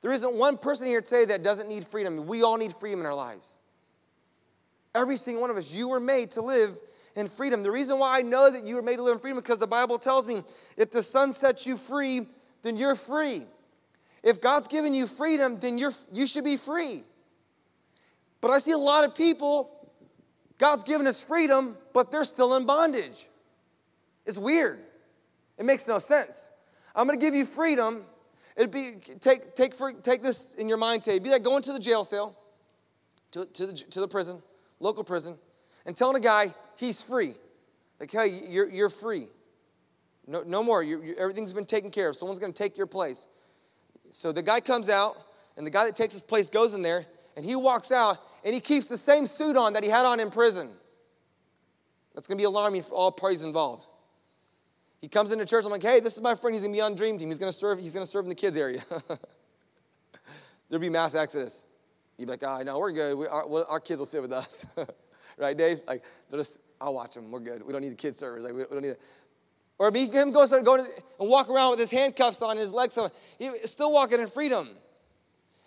[0.02, 2.26] There isn't one person here today that doesn't need freedom.
[2.26, 3.60] We all need freedom in our lives.
[4.94, 6.76] Every single one of us, you were made to live
[7.16, 7.62] in freedom.
[7.62, 9.66] The reason why I know that you were made to live in freedom because the
[9.66, 10.42] Bible tells me
[10.76, 12.22] if the sun sets you free,
[12.62, 13.42] then you're free.
[14.22, 17.02] If God's given you freedom, then you're, you should be free.
[18.40, 19.70] But I see a lot of people,
[20.58, 23.28] God's given us freedom, but they're still in bondage.
[24.26, 24.78] It's weird.
[25.58, 26.50] It makes no sense.
[26.94, 28.04] I'm going to give you freedom.
[28.56, 31.14] It'd be take take for, take this in your mind today.
[31.14, 32.36] It'd be like going to the jail cell
[33.32, 34.42] to, to, the, to the prison,
[34.82, 35.38] local prison,
[35.86, 37.34] and telling a guy he's free.
[37.98, 39.28] Like, hey, you're, you're free.
[40.26, 40.82] No, no more.
[40.82, 42.16] you you everything's been taken care of.
[42.16, 43.26] Someone's going to take your place.
[44.10, 45.16] So the guy comes out,
[45.56, 48.54] and the guy that takes his place goes in there, and he walks out, and
[48.54, 50.68] he keeps the same suit on that he had on in prison.
[52.14, 53.86] That's going to be alarming for all parties involved.
[55.00, 55.64] He comes into church.
[55.64, 56.54] I'm like, hey, this is my friend.
[56.54, 57.28] He's going to be on Dream Team.
[57.28, 57.80] He's going to serve.
[57.80, 58.82] He's going to serve in the kids area.
[60.68, 61.64] There'll be mass exodus.
[62.22, 63.16] You'd be like, oh, no, we're good.
[63.18, 64.64] We, our, our, kids will sit with us.
[65.36, 65.80] right, Dave?
[65.88, 67.32] Like, they'll just, I'll watch them.
[67.32, 67.66] We're good.
[67.66, 68.44] We don't need the kids servers.
[68.44, 69.00] Like, we, don't need it.
[69.76, 70.86] Or be him go start going
[71.18, 73.10] and walk around with his handcuffs on, his legs on.
[73.40, 74.68] He's still walking in freedom.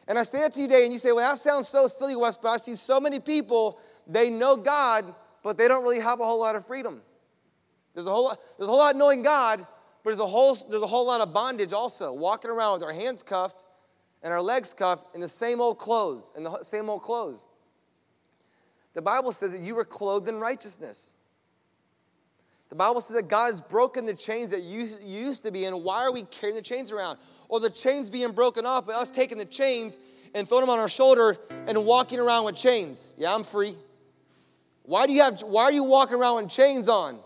[0.08, 2.16] And I say that to you today, and you say, well, that sounds so silly,
[2.16, 5.14] Wes, but I see so many people, they know God,
[5.44, 7.02] but they don't really have a whole lot of freedom.
[7.94, 10.84] There's a whole lot, there's a whole lot knowing God, but there's a whole, there's
[10.84, 12.14] a whole lot of bondage also.
[12.14, 13.66] Walking around with our hands cuffed
[14.26, 17.46] and our legs cuffed in the same old clothes, in the same old clothes.
[18.96, 21.16] The Bible says that you were clothed in righteousness.
[22.70, 25.76] The Bible says that God has broken the chains that you used to be in.
[25.76, 27.20] Why are we carrying the chains around?
[27.50, 30.00] Or the chains being broken off, but us taking the chains
[30.34, 33.14] and throwing them on our shoulder and walking around with chains.
[33.18, 33.76] Yeah, I'm free.
[34.82, 37.20] Why do you have why are you walking around with chains on?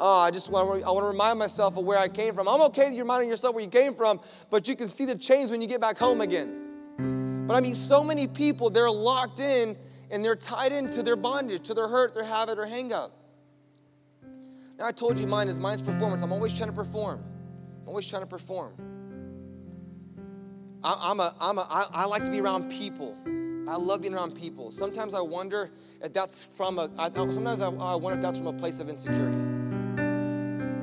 [0.00, 2.46] Oh, I just want to, I want to remind myself of where I came from.
[2.46, 5.16] I'm okay that you're reminding yourself where you came from, but you can see the
[5.16, 7.44] chains when you get back home again.
[7.46, 9.76] But I mean, so many people, they're locked in
[10.10, 13.12] and they're tied into their bondage, to their hurt, their habit, or hang up.
[14.78, 16.22] Now, I told you mine is mine's performance.
[16.22, 17.24] I'm always trying to perform.
[17.82, 18.74] I'm always trying to perform.
[20.84, 23.16] I, I'm a, I'm a, I, I like to be around people.
[23.68, 24.70] I love being around people.
[24.70, 25.70] Sometimes I wonder
[26.02, 28.88] if that's from a, I, sometimes I, I wonder if that's from a place of
[28.88, 29.47] insecurity.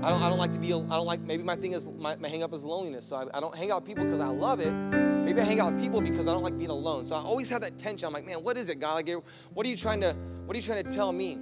[0.05, 2.15] I don't, I don't like to be, I don't like, maybe my thing is, my,
[2.17, 3.05] my hang up is loneliness.
[3.05, 4.71] So I, I don't hang out with people because I love it.
[4.71, 7.07] Maybe I hang out with people because I don't like being alone.
[7.07, 8.05] So I always have that tension.
[8.05, 8.93] I'm like, man, what is it, God?
[8.93, 9.09] Like,
[9.55, 10.15] what are you trying to,
[10.45, 11.39] what are you trying to tell me?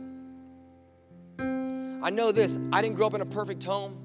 [1.40, 2.58] I know this.
[2.72, 3.98] I didn't grow up in a perfect home.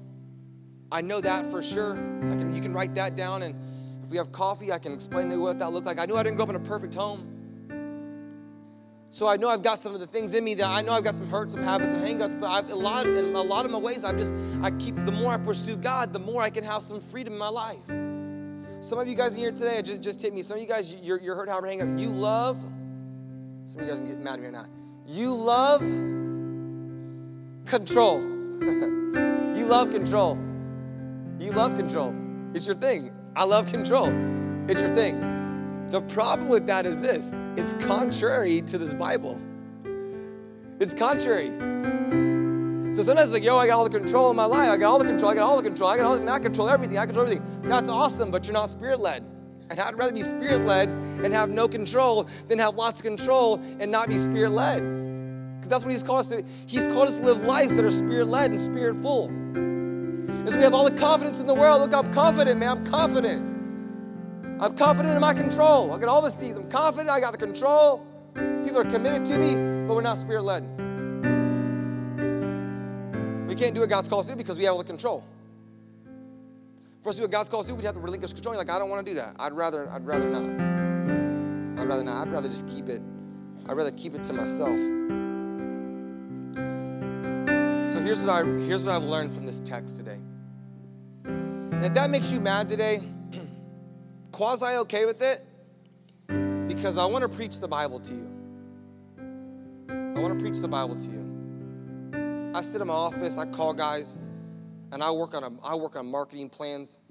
[0.91, 1.93] I know that for sure.
[1.93, 3.55] Can, you can write that down, and
[4.03, 5.99] if we have coffee, I can explain to you what that looked like.
[5.99, 7.38] I knew I didn't grow up in a perfect home.
[9.11, 11.03] So I know I've got some of the things in me that I know I've
[11.03, 13.71] got some hurts, some habits, some hangups, but I've, a lot, in a lot of
[13.71, 16.63] my ways, I'm just, I keep, the more I pursue God, the more I can
[16.63, 17.87] have some freedom in my life.
[18.81, 20.43] Some of you guys in here today, just, just hit me.
[20.43, 21.99] Some of you guys, you're, hurt, habit, hang up.
[21.99, 22.63] You love,
[23.65, 24.65] some of you guys can get mad at me right now.
[25.07, 25.81] You love
[27.65, 28.19] control.
[28.61, 30.37] you love control.
[31.39, 32.15] You love control.
[32.53, 33.11] It's your thing.
[33.35, 34.07] I love control.
[34.69, 35.28] It's your thing.
[35.89, 39.39] The problem with that is this it's contrary to this Bible.
[40.79, 41.49] It's contrary.
[42.93, 44.69] So sometimes like, yo, I got all the control in my life.
[44.69, 45.31] I got all the control.
[45.31, 45.89] I got all the control.
[45.89, 46.97] I got all the, I control everything.
[46.97, 47.45] I control everything.
[47.63, 49.23] That's awesome, but you're not spirit led.
[49.69, 53.61] And I'd rather be spirit led and have no control than have lots of control
[53.79, 54.79] and not be spirit led.
[55.57, 56.43] Because That's what He's called us to.
[56.65, 59.29] He's called us to live lives that are spirit led and spirit full.
[60.47, 61.81] As we have all the confidence in the world.
[61.81, 62.69] Look, I'm confident, man.
[62.69, 63.48] I'm confident.
[64.61, 65.93] I'm confident in my control.
[65.93, 66.57] I got all the seeds.
[66.57, 67.09] I'm confident.
[67.09, 68.05] I got the control.
[68.33, 69.55] People are committed to me,
[69.87, 70.63] but we're not spirit led.
[73.47, 75.23] We can't do what God's called us to do because we have all the control.
[77.01, 78.53] For us to do what God's called us to do, we'd have to relinquish control.
[78.53, 79.37] You're like, I don't want to do that.
[79.39, 80.43] I'd rather, I'd rather not.
[81.81, 82.27] I'd rather not.
[82.27, 83.01] I'd rather just keep it.
[83.67, 84.77] I'd rather keep it to myself.
[87.89, 90.19] So here's what I here's what I've learned from this text today.
[91.23, 93.01] And if that makes you mad today,
[94.39, 95.45] quasi okay with it,
[96.69, 98.31] because I want to preach the Bible to you.
[99.89, 102.51] I want to preach the Bible to you.
[102.55, 104.17] I sit in my office, I call guys,
[104.93, 107.01] and I work on a, I work on marketing plans.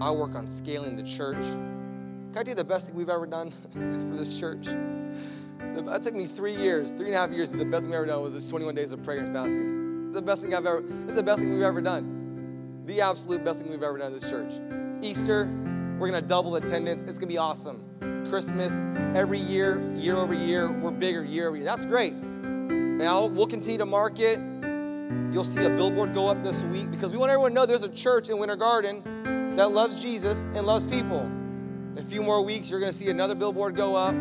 [0.00, 1.38] I work on scaling the church.
[1.38, 4.66] Can I tell you the best thing we've ever done for this church?
[4.66, 7.52] That took me three years, three and a half years.
[7.52, 10.06] The best thing I've ever done was this 21 days of prayer and fasting.
[10.06, 10.82] It's the best thing I've ever.
[11.06, 12.82] It's the best thing we've ever done.
[12.86, 14.54] The absolute best thing we've ever done in this church.
[15.00, 15.48] Easter,
[15.98, 17.04] we're gonna double attendance.
[17.04, 17.84] It's gonna be awesome.
[18.28, 18.84] Christmas,
[19.14, 21.64] every year, year over year, we're bigger year over year.
[21.64, 22.14] That's great.
[22.14, 24.38] Now we'll continue to market.
[25.32, 27.82] You'll see a billboard go up this week because we want everyone to know there's
[27.82, 31.22] a church in Winter Garden that loves Jesus and loves people.
[31.22, 34.14] In a few more weeks, you're gonna see another billboard go up.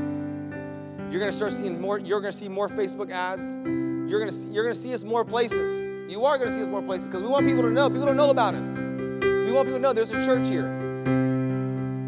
[1.09, 3.55] You're going to start seeing more, you're going to see more Facebook ads.
[3.63, 5.79] You're going to see, you're going to see us more places.
[6.11, 7.89] You are going to see us more places because we want people to know.
[7.89, 8.75] People don't know about us.
[8.75, 10.76] We want people to know there's a church here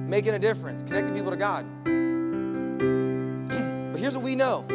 [0.10, 1.66] making a difference, connecting people to God.
[3.92, 4.66] but here's what we know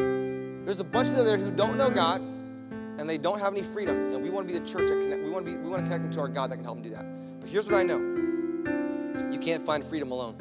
[0.65, 3.63] there's a bunch of people there who don't know God and they don't have any
[3.63, 4.15] freedom.
[4.15, 5.23] And we want to be the church that connect.
[5.23, 5.59] We want to be.
[5.59, 7.41] We want to connect them to our God that can help them do that.
[7.41, 7.99] But here's what I know:
[9.31, 10.37] you can't find freedom alone.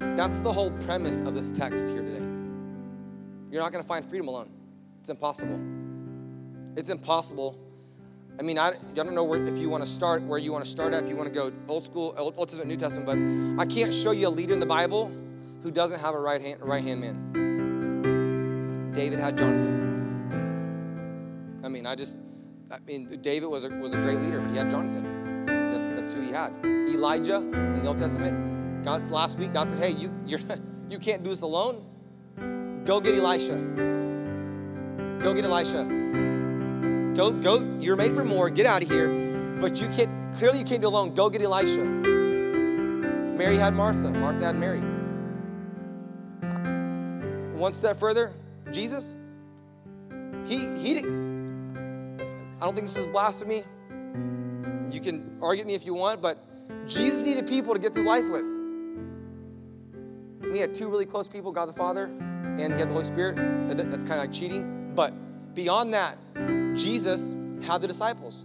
[0.00, 2.24] That's the whole premise of this text here today.
[3.50, 4.50] You're not going to find freedom alone.
[5.00, 5.60] It's impossible.
[6.76, 7.58] It's impossible.
[8.38, 10.64] I mean, I, I don't know where, if you want to start, where you want
[10.64, 13.06] to start at, if you want to go old school, Old, old Testament, New Testament,
[13.06, 13.16] but
[13.62, 15.12] I can't show you a leader in the Bible
[15.62, 18.92] who doesn't have a right hand, right hand man.
[18.92, 19.82] David had Jonathan.
[21.62, 22.20] I mean, I just,
[22.72, 25.46] I mean, David was a, was a great leader, but he had Jonathan.
[25.46, 26.52] That, that's who he had.
[26.64, 30.40] Elijah in the Old Testament, God's last week, God said, hey, you, you're,
[30.90, 31.86] you can't do this alone.
[32.84, 33.56] Go get Elisha.
[35.22, 36.03] Go get Elisha.
[37.14, 38.50] Go, go, you're made for more.
[38.50, 39.56] Get out of here.
[39.60, 41.14] But you can't, clearly you can't do alone.
[41.14, 41.84] Go get Elisha.
[41.84, 44.10] Mary had Martha.
[44.10, 44.80] Martha had Mary.
[47.58, 48.32] One step further,
[48.70, 49.14] Jesus,
[50.46, 51.02] he, he I
[52.60, 53.64] don't think this is blasphemy.
[54.90, 56.38] You can argue with me if you want, but
[56.86, 58.44] Jesus needed people to get through life with.
[60.52, 62.10] We had two really close people, God the Father
[62.58, 63.36] and he had the Holy Spirit.
[63.66, 64.92] That's kind of like cheating.
[64.94, 65.12] But
[65.54, 66.18] beyond that,
[66.74, 68.44] Jesus had the disciples.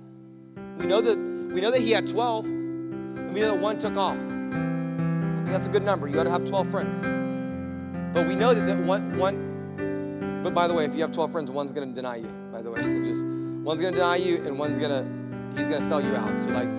[0.77, 3.97] We know that we know that he had 12, and we know that one took
[3.97, 4.15] off.
[4.15, 6.07] I think that's a good number.
[6.07, 7.01] You got to have 12 friends.
[8.13, 11.31] But we know that, that one, one, but by the way, if you have 12
[11.31, 12.81] friends, one's gonna deny you, by the way.
[13.03, 15.07] just one's gonna deny you and one's gonna,
[15.55, 16.39] he's gonna sell you out.
[16.39, 16.69] So like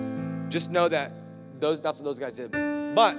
[0.49, 1.13] just know that
[1.59, 2.51] those that's what those guys did.
[2.51, 3.17] But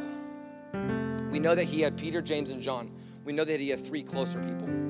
[1.31, 2.91] we know that he had Peter, James, and John
[3.25, 4.82] we know that he had three closer people.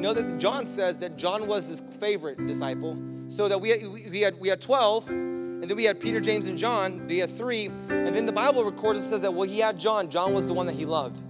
[0.00, 2.96] Know that John says that John was his favorite disciple,
[3.28, 6.48] so that we had, we had, we had 12, and then we had Peter, James,
[6.48, 7.06] and John.
[7.06, 7.66] They had three.
[7.66, 10.08] And then the Bible records says that, well, he had John.
[10.08, 11.22] John was the one that he loved.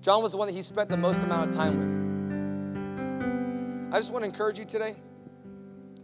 [0.00, 2.02] John was the one that he spent the most amount of time with.
[3.94, 4.96] I just want to encourage you today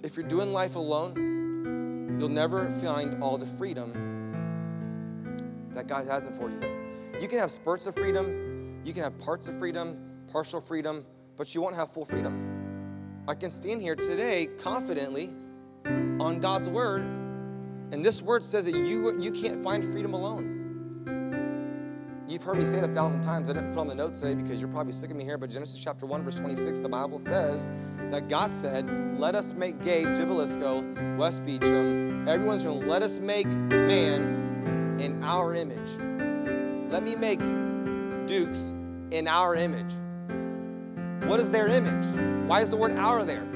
[0.05, 6.51] if you're doing life alone, you'll never find all the freedom that God has for
[6.51, 6.61] you.
[7.21, 9.99] You can have spurts of freedom, you can have parts of freedom,
[10.31, 11.05] partial freedom,
[11.39, 13.25] but you won't have full freedom.
[13.29, 15.33] I can stand here today confidently
[15.87, 17.03] on God's word,
[17.93, 20.57] and this word says that you, you can't find freedom alone.
[22.27, 23.49] You've heard me say it a thousand times.
[23.49, 25.49] I didn't put on the notes today because you're probably sick of me here, but
[25.49, 27.69] Genesis chapter 1, verse 26, the Bible says
[28.11, 33.47] that God said, Let us make Gabe, Jibilisco, West Beecham, everyone's room, let us make
[33.47, 35.89] man in our image.
[36.91, 37.41] Let me make
[38.27, 38.75] Dukes
[39.11, 39.95] in our image.
[41.29, 42.49] What is their image?
[42.49, 43.47] Why is the word our there?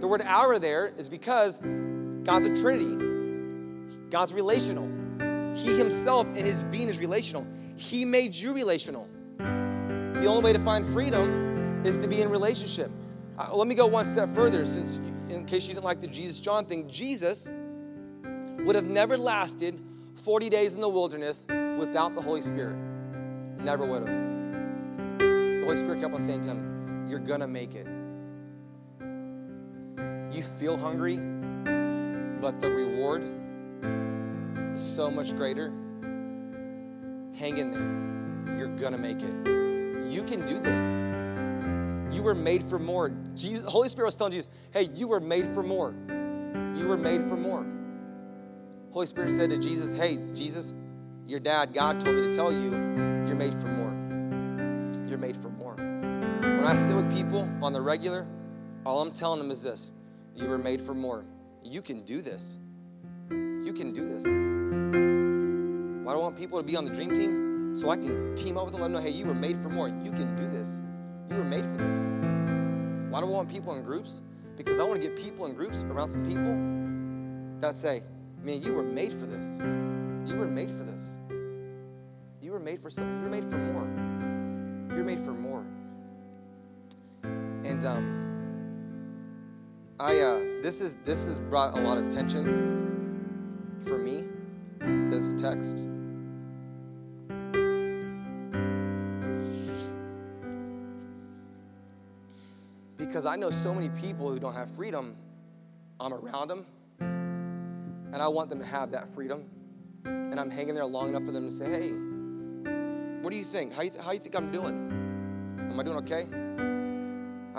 [0.00, 1.58] The word our there is because
[2.24, 2.96] God's a Trinity.
[4.08, 4.88] God's relational.
[5.54, 7.46] He himself in his being is relational.
[7.76, 9.10] He made you relational.
[9.36, 12.90] The only way to find freedom is to be in relationship.
[13.38, 14.96] Uh, let me go one step further, since
[15.28, 17.46] in case you didn't like the Jesus John thing, Jesus
[18.60, 19.78] would have never lasted
[20.14, 21.44] 40 days in the wilderness
[21.78, 22.78] without the Holy Spirit.
[23.58, 25.18] Never would have.
[25.18, 26.71] The Holy Spirit kept on saying to him,
[27.12, 27.86] You're gonna make it.
[30.34, 31.16] You feel hungry,
[32.40, 33.22] but the reward
[34.74, 35.66] is so much greater.
[37.34, 38.56] Hang in there.
[38.56, 39.34] You're gonna make it.
[40.10, 40.94] You can do this.
[42.16, 43.10] You were made for more.
[43.34, 45.94] Jesus, Holy Spirit was telling Jesus, hey, you were made for more.
[46.74, 47.66] You were made for more.
[48.90, 50.72] Holy Spirit said to Jesus, hey, Jesus,
[51.26, 53.92] your dad, God told me to tell you, you're made for more.
[55.06, 55.76] You're made for more.
[56.42, 58.26] When I sit with people on the regular,
[58.84, 59.92] all I'm telling them is this
[60.34, 61.24] you were made for more.
[61.62, 62.58] You can do this.
[63.30, 64.24] You can do this.
[66.04, 67.76] Why do I want people to be on the dream team?
[67.76, 69.68] So I can team up with them, let them know, hey, you were made for
[69.68, 69.86] more.
[69.88, 70.80] You can do this.
[71.30, 72.08] You were made for this.
[73.08, 74.22] Why do I want people in groups?
[74.56, 78.02] Because I want to get people in groups around some people that say,
[78.42, 79.60] man, you were made for this.
[79.60, 81.20] You were made for this.
[82.40, 83.18] You were made for something.
[83.18, 84.12] You were made for more.
[84.96, 85.51] You're made for more.
[87.84, 88.06] And um,
[89.98, 94.24] I uh, this is this has brought a lot of tension for me.
[95.10, 95.88] This text.
[102.96, 105.16] Because I know so many people who don't have freedom.
[106.00, 106.66] I'm around them,
[107.00, 109.44] and I want them to have that freedom
[110.04, 111.90] and I'm hanging there long enough for them to say, hey,
[113.20, 113.72] what do you think?
[113.72, 114.74] How you, th- how you think I'm doing?
[115.70, 116.26] Am I doing okay?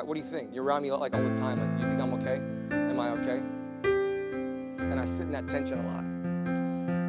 [0.02, 0.54] What do you think?
[0.54, 1.60] You're around me like all the time.
[1.60, 2.42] Like, you think I'm okay?
[2.72, 3.42] Am I okay?
[3.84, 6.04] And I sit in that tension a lot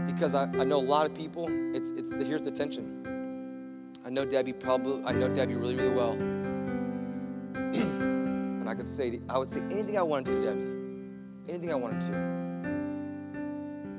[0.07, 1.49] because I, I know a lot of people.
[1.75, 3.91] It's it's the, here's the tension.
[4.05, 5.03] I know Debbie probably.
[5.05, 6.13] I know Debbie really really well,
[7.55, 10.67] and I could say I would say anything I wanted to Debbie,
[11.49, 12.35] anything I wanted to.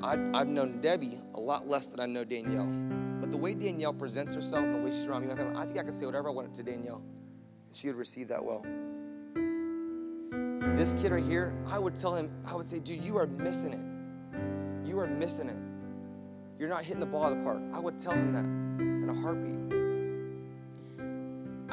[0.02, 2.70] I, I've known Debbie a lot less than I know Danielle,
[3.20, 5.66] but the way Danielle presents herself and the way she's around me, my family, I
[5.66, 7.02] think I could say whatever I wanted to Danielle,
[7.72, 8.64] she would receive that well.
[10.76, 13.72] This kid right here, I would tell him, I would say, dude, you are missing
[13.72, 14.88] it.
[14.88, 15.56] You are missing it.
[16.58, 17.62] You're not hitting the ball out of the park.
[17.72, 19.76] I would tell him that in a heartbeat.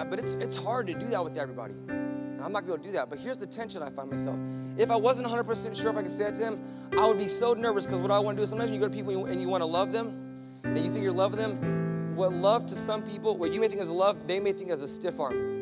[0.10, 1.76] But it's, it's hard to do that with everybody.
[1.88, 3.10] And I'm not going to do that.
[3.10, 4.38] But here's the tension I find myself.
[4.78, 6.64] If I wasn't 100% sure if I could say that to him,
[6.98, 8.86] I would be so nervous because what I want to do is sometimes when you
[8.86, 10.20] go to people and you want to love them,
[10.64, 13.82] and you think you're loving them, what love to some people, what you may think
[13.82, 15.53] is love, they may think as a stiff arm.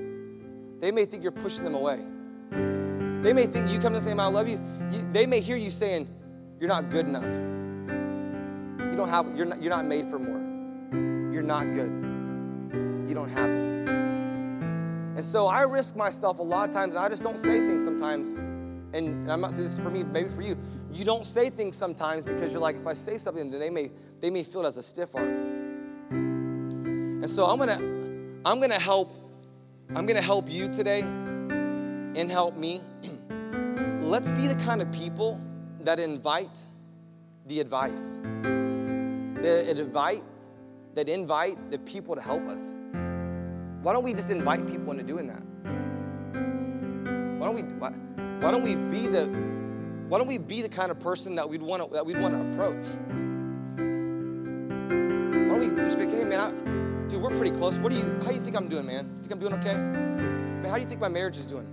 [0.82, 2.04] They may think you're pushing them away.
[3.24, 4.60] They may think you come to say, I love you.
[5.14, 6.08] they may hear you saying,
[6.60, 7.30] You're not good enough.
[8.92, 10.42] You don't have, you're not, you're not made for more.
[11.32, 11.92] You're not good.
[13.08, 13.72] You don't have it.
[15.18, 17.84] And so I risk myself a lot of times, and I just don't say things
[17.84, 18.38] sometimes.
[18.94, 20.58] And I'm not saying this is for me, maybe for you.
[20.92, 23.92] You don't say things sometimes because you're like, if I say something, then they may
[24.20, 25.30] they may feel it as a stiff arm.
[27.22, 27.80] And so I'm gonna
[28.46, 29.16] I'm gonna help
[29.94, 32.82] I'm gonna help you today and help me.
[34.00, 35.38] Let's be the kind of people
[35.82, 36.66] that invite
[37.48, 38.18] the advice.
[38.22, 40.24] That invite
[40.94, 42.74] that invite the people to help us.
[43.82, 45.44] Why don't we just invite people into doing that?
[47.38, 47.92] Why don't we why,
[48.40, 49.26] why don't we be the
[50.08, 52.34] why don't we be the kind of person that we'd want to that we'd want
[52.34, 52.86] to approach?
[53.76, 56.81] Why don't we just be hey man, I,
[57.12, 57.78] dude, we're pretty close.
[57.78, 59.12] What do you how do you think I'm doing, man?
[59.18, 59.74] You think I'm doing okay?
[59.74, 61.68] Man, how do you think my marriage is doing?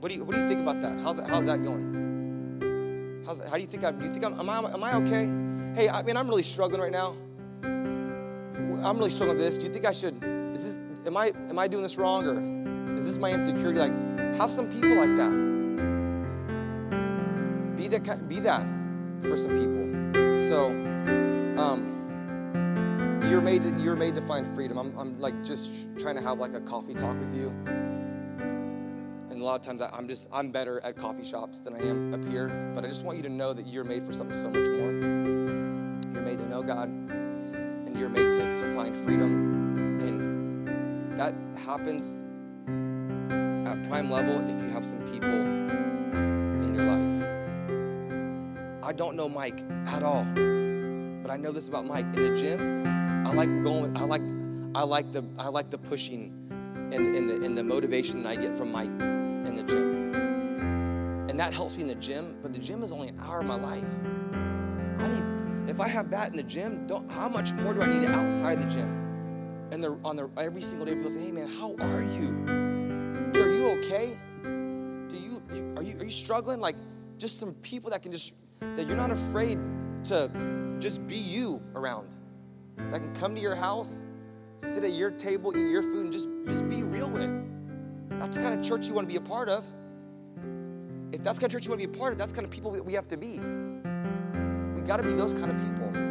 [0.00, 0.98] What do you what do you think about that?
[1.00, 3.22] How's that how's that going?
[3.26, 5.28] How's how do you think I do you think I'm am I am I okay?
[5.74, 7.14] Hey, I mean I'm really struggling right now.
[7.62, 9.58] I'm really struggling with this.
[9.58, 10.14] Do you think I should
[10.54, 13.80] is this am I am I doing this wrong or is this my insecurity?
[13.80, 13.92] Like,
[14.36, 15.30] have some people like that.
[17.76, 18.66] Be that be that
[19.22, 19.84] for some people.
[20.38, 20.70] So,
[21.60, 21.97] um,
[23.28, 24.78] you're made to, you're made to find freedom.
[24.78, 27.48] I'm, I'm like just trying to have like a coffee talk with you.
[29.30, 32.14] And a lot of times I'm just I'm better at coffee shops than I am
[32.14, 32.48] up here.
[32.74, 34.92] But I just want you to know that you're made for something so much more.
[36.12, 42.24] You're made to know God, and you're made to, to find freedom And that happens
[43.68, 47.24] at prime level if you have some people in your life.
[48.82, 52.06] I don't know Mike at all, but I know this about Mike.
[52.14, 52.97] In the gym,
[53.28, 53.94] I like going.
[53.96, 54.22] I like.
[54.74, 55.22] I like the.
[55.38, 56.32] I like the pushing,
[56.92, 60.14] and, and the and the motivation that I get from my in the gym,
[61.28, 62.38] and that helps me in the gym.
[62.42, 63.96] But the gym is only an hour of my life.
[64.98, 65.70] I need.
[65.70, 68.62] If I have that in the gym, don't, how much more do I need outside
[68.62, 69.08] the gym?
[69.70, 72.28] and they're on their every single day people say hey man how are you
[73.38, 74.16] are you okay
[75.08, 76.76] do you, you are you are you struggling like
[77.18, 79.58] just some people that can just that you're not afraid
[80.04, 80.30] to
[80.78, 82.18] just be you around
[82.90, 84.02] that can come to your house
[84.56, 87.30] sit at your table eat your food and just just be real with.
[88.18, 89.64] That's the kind of church you want to be a part of.
[91.12, 92.44] If that's the kind of church you want to be a part of that's kind
[92.44, 93.38] of people we have to be.
[94.74, 96.07] We got to be those kind of people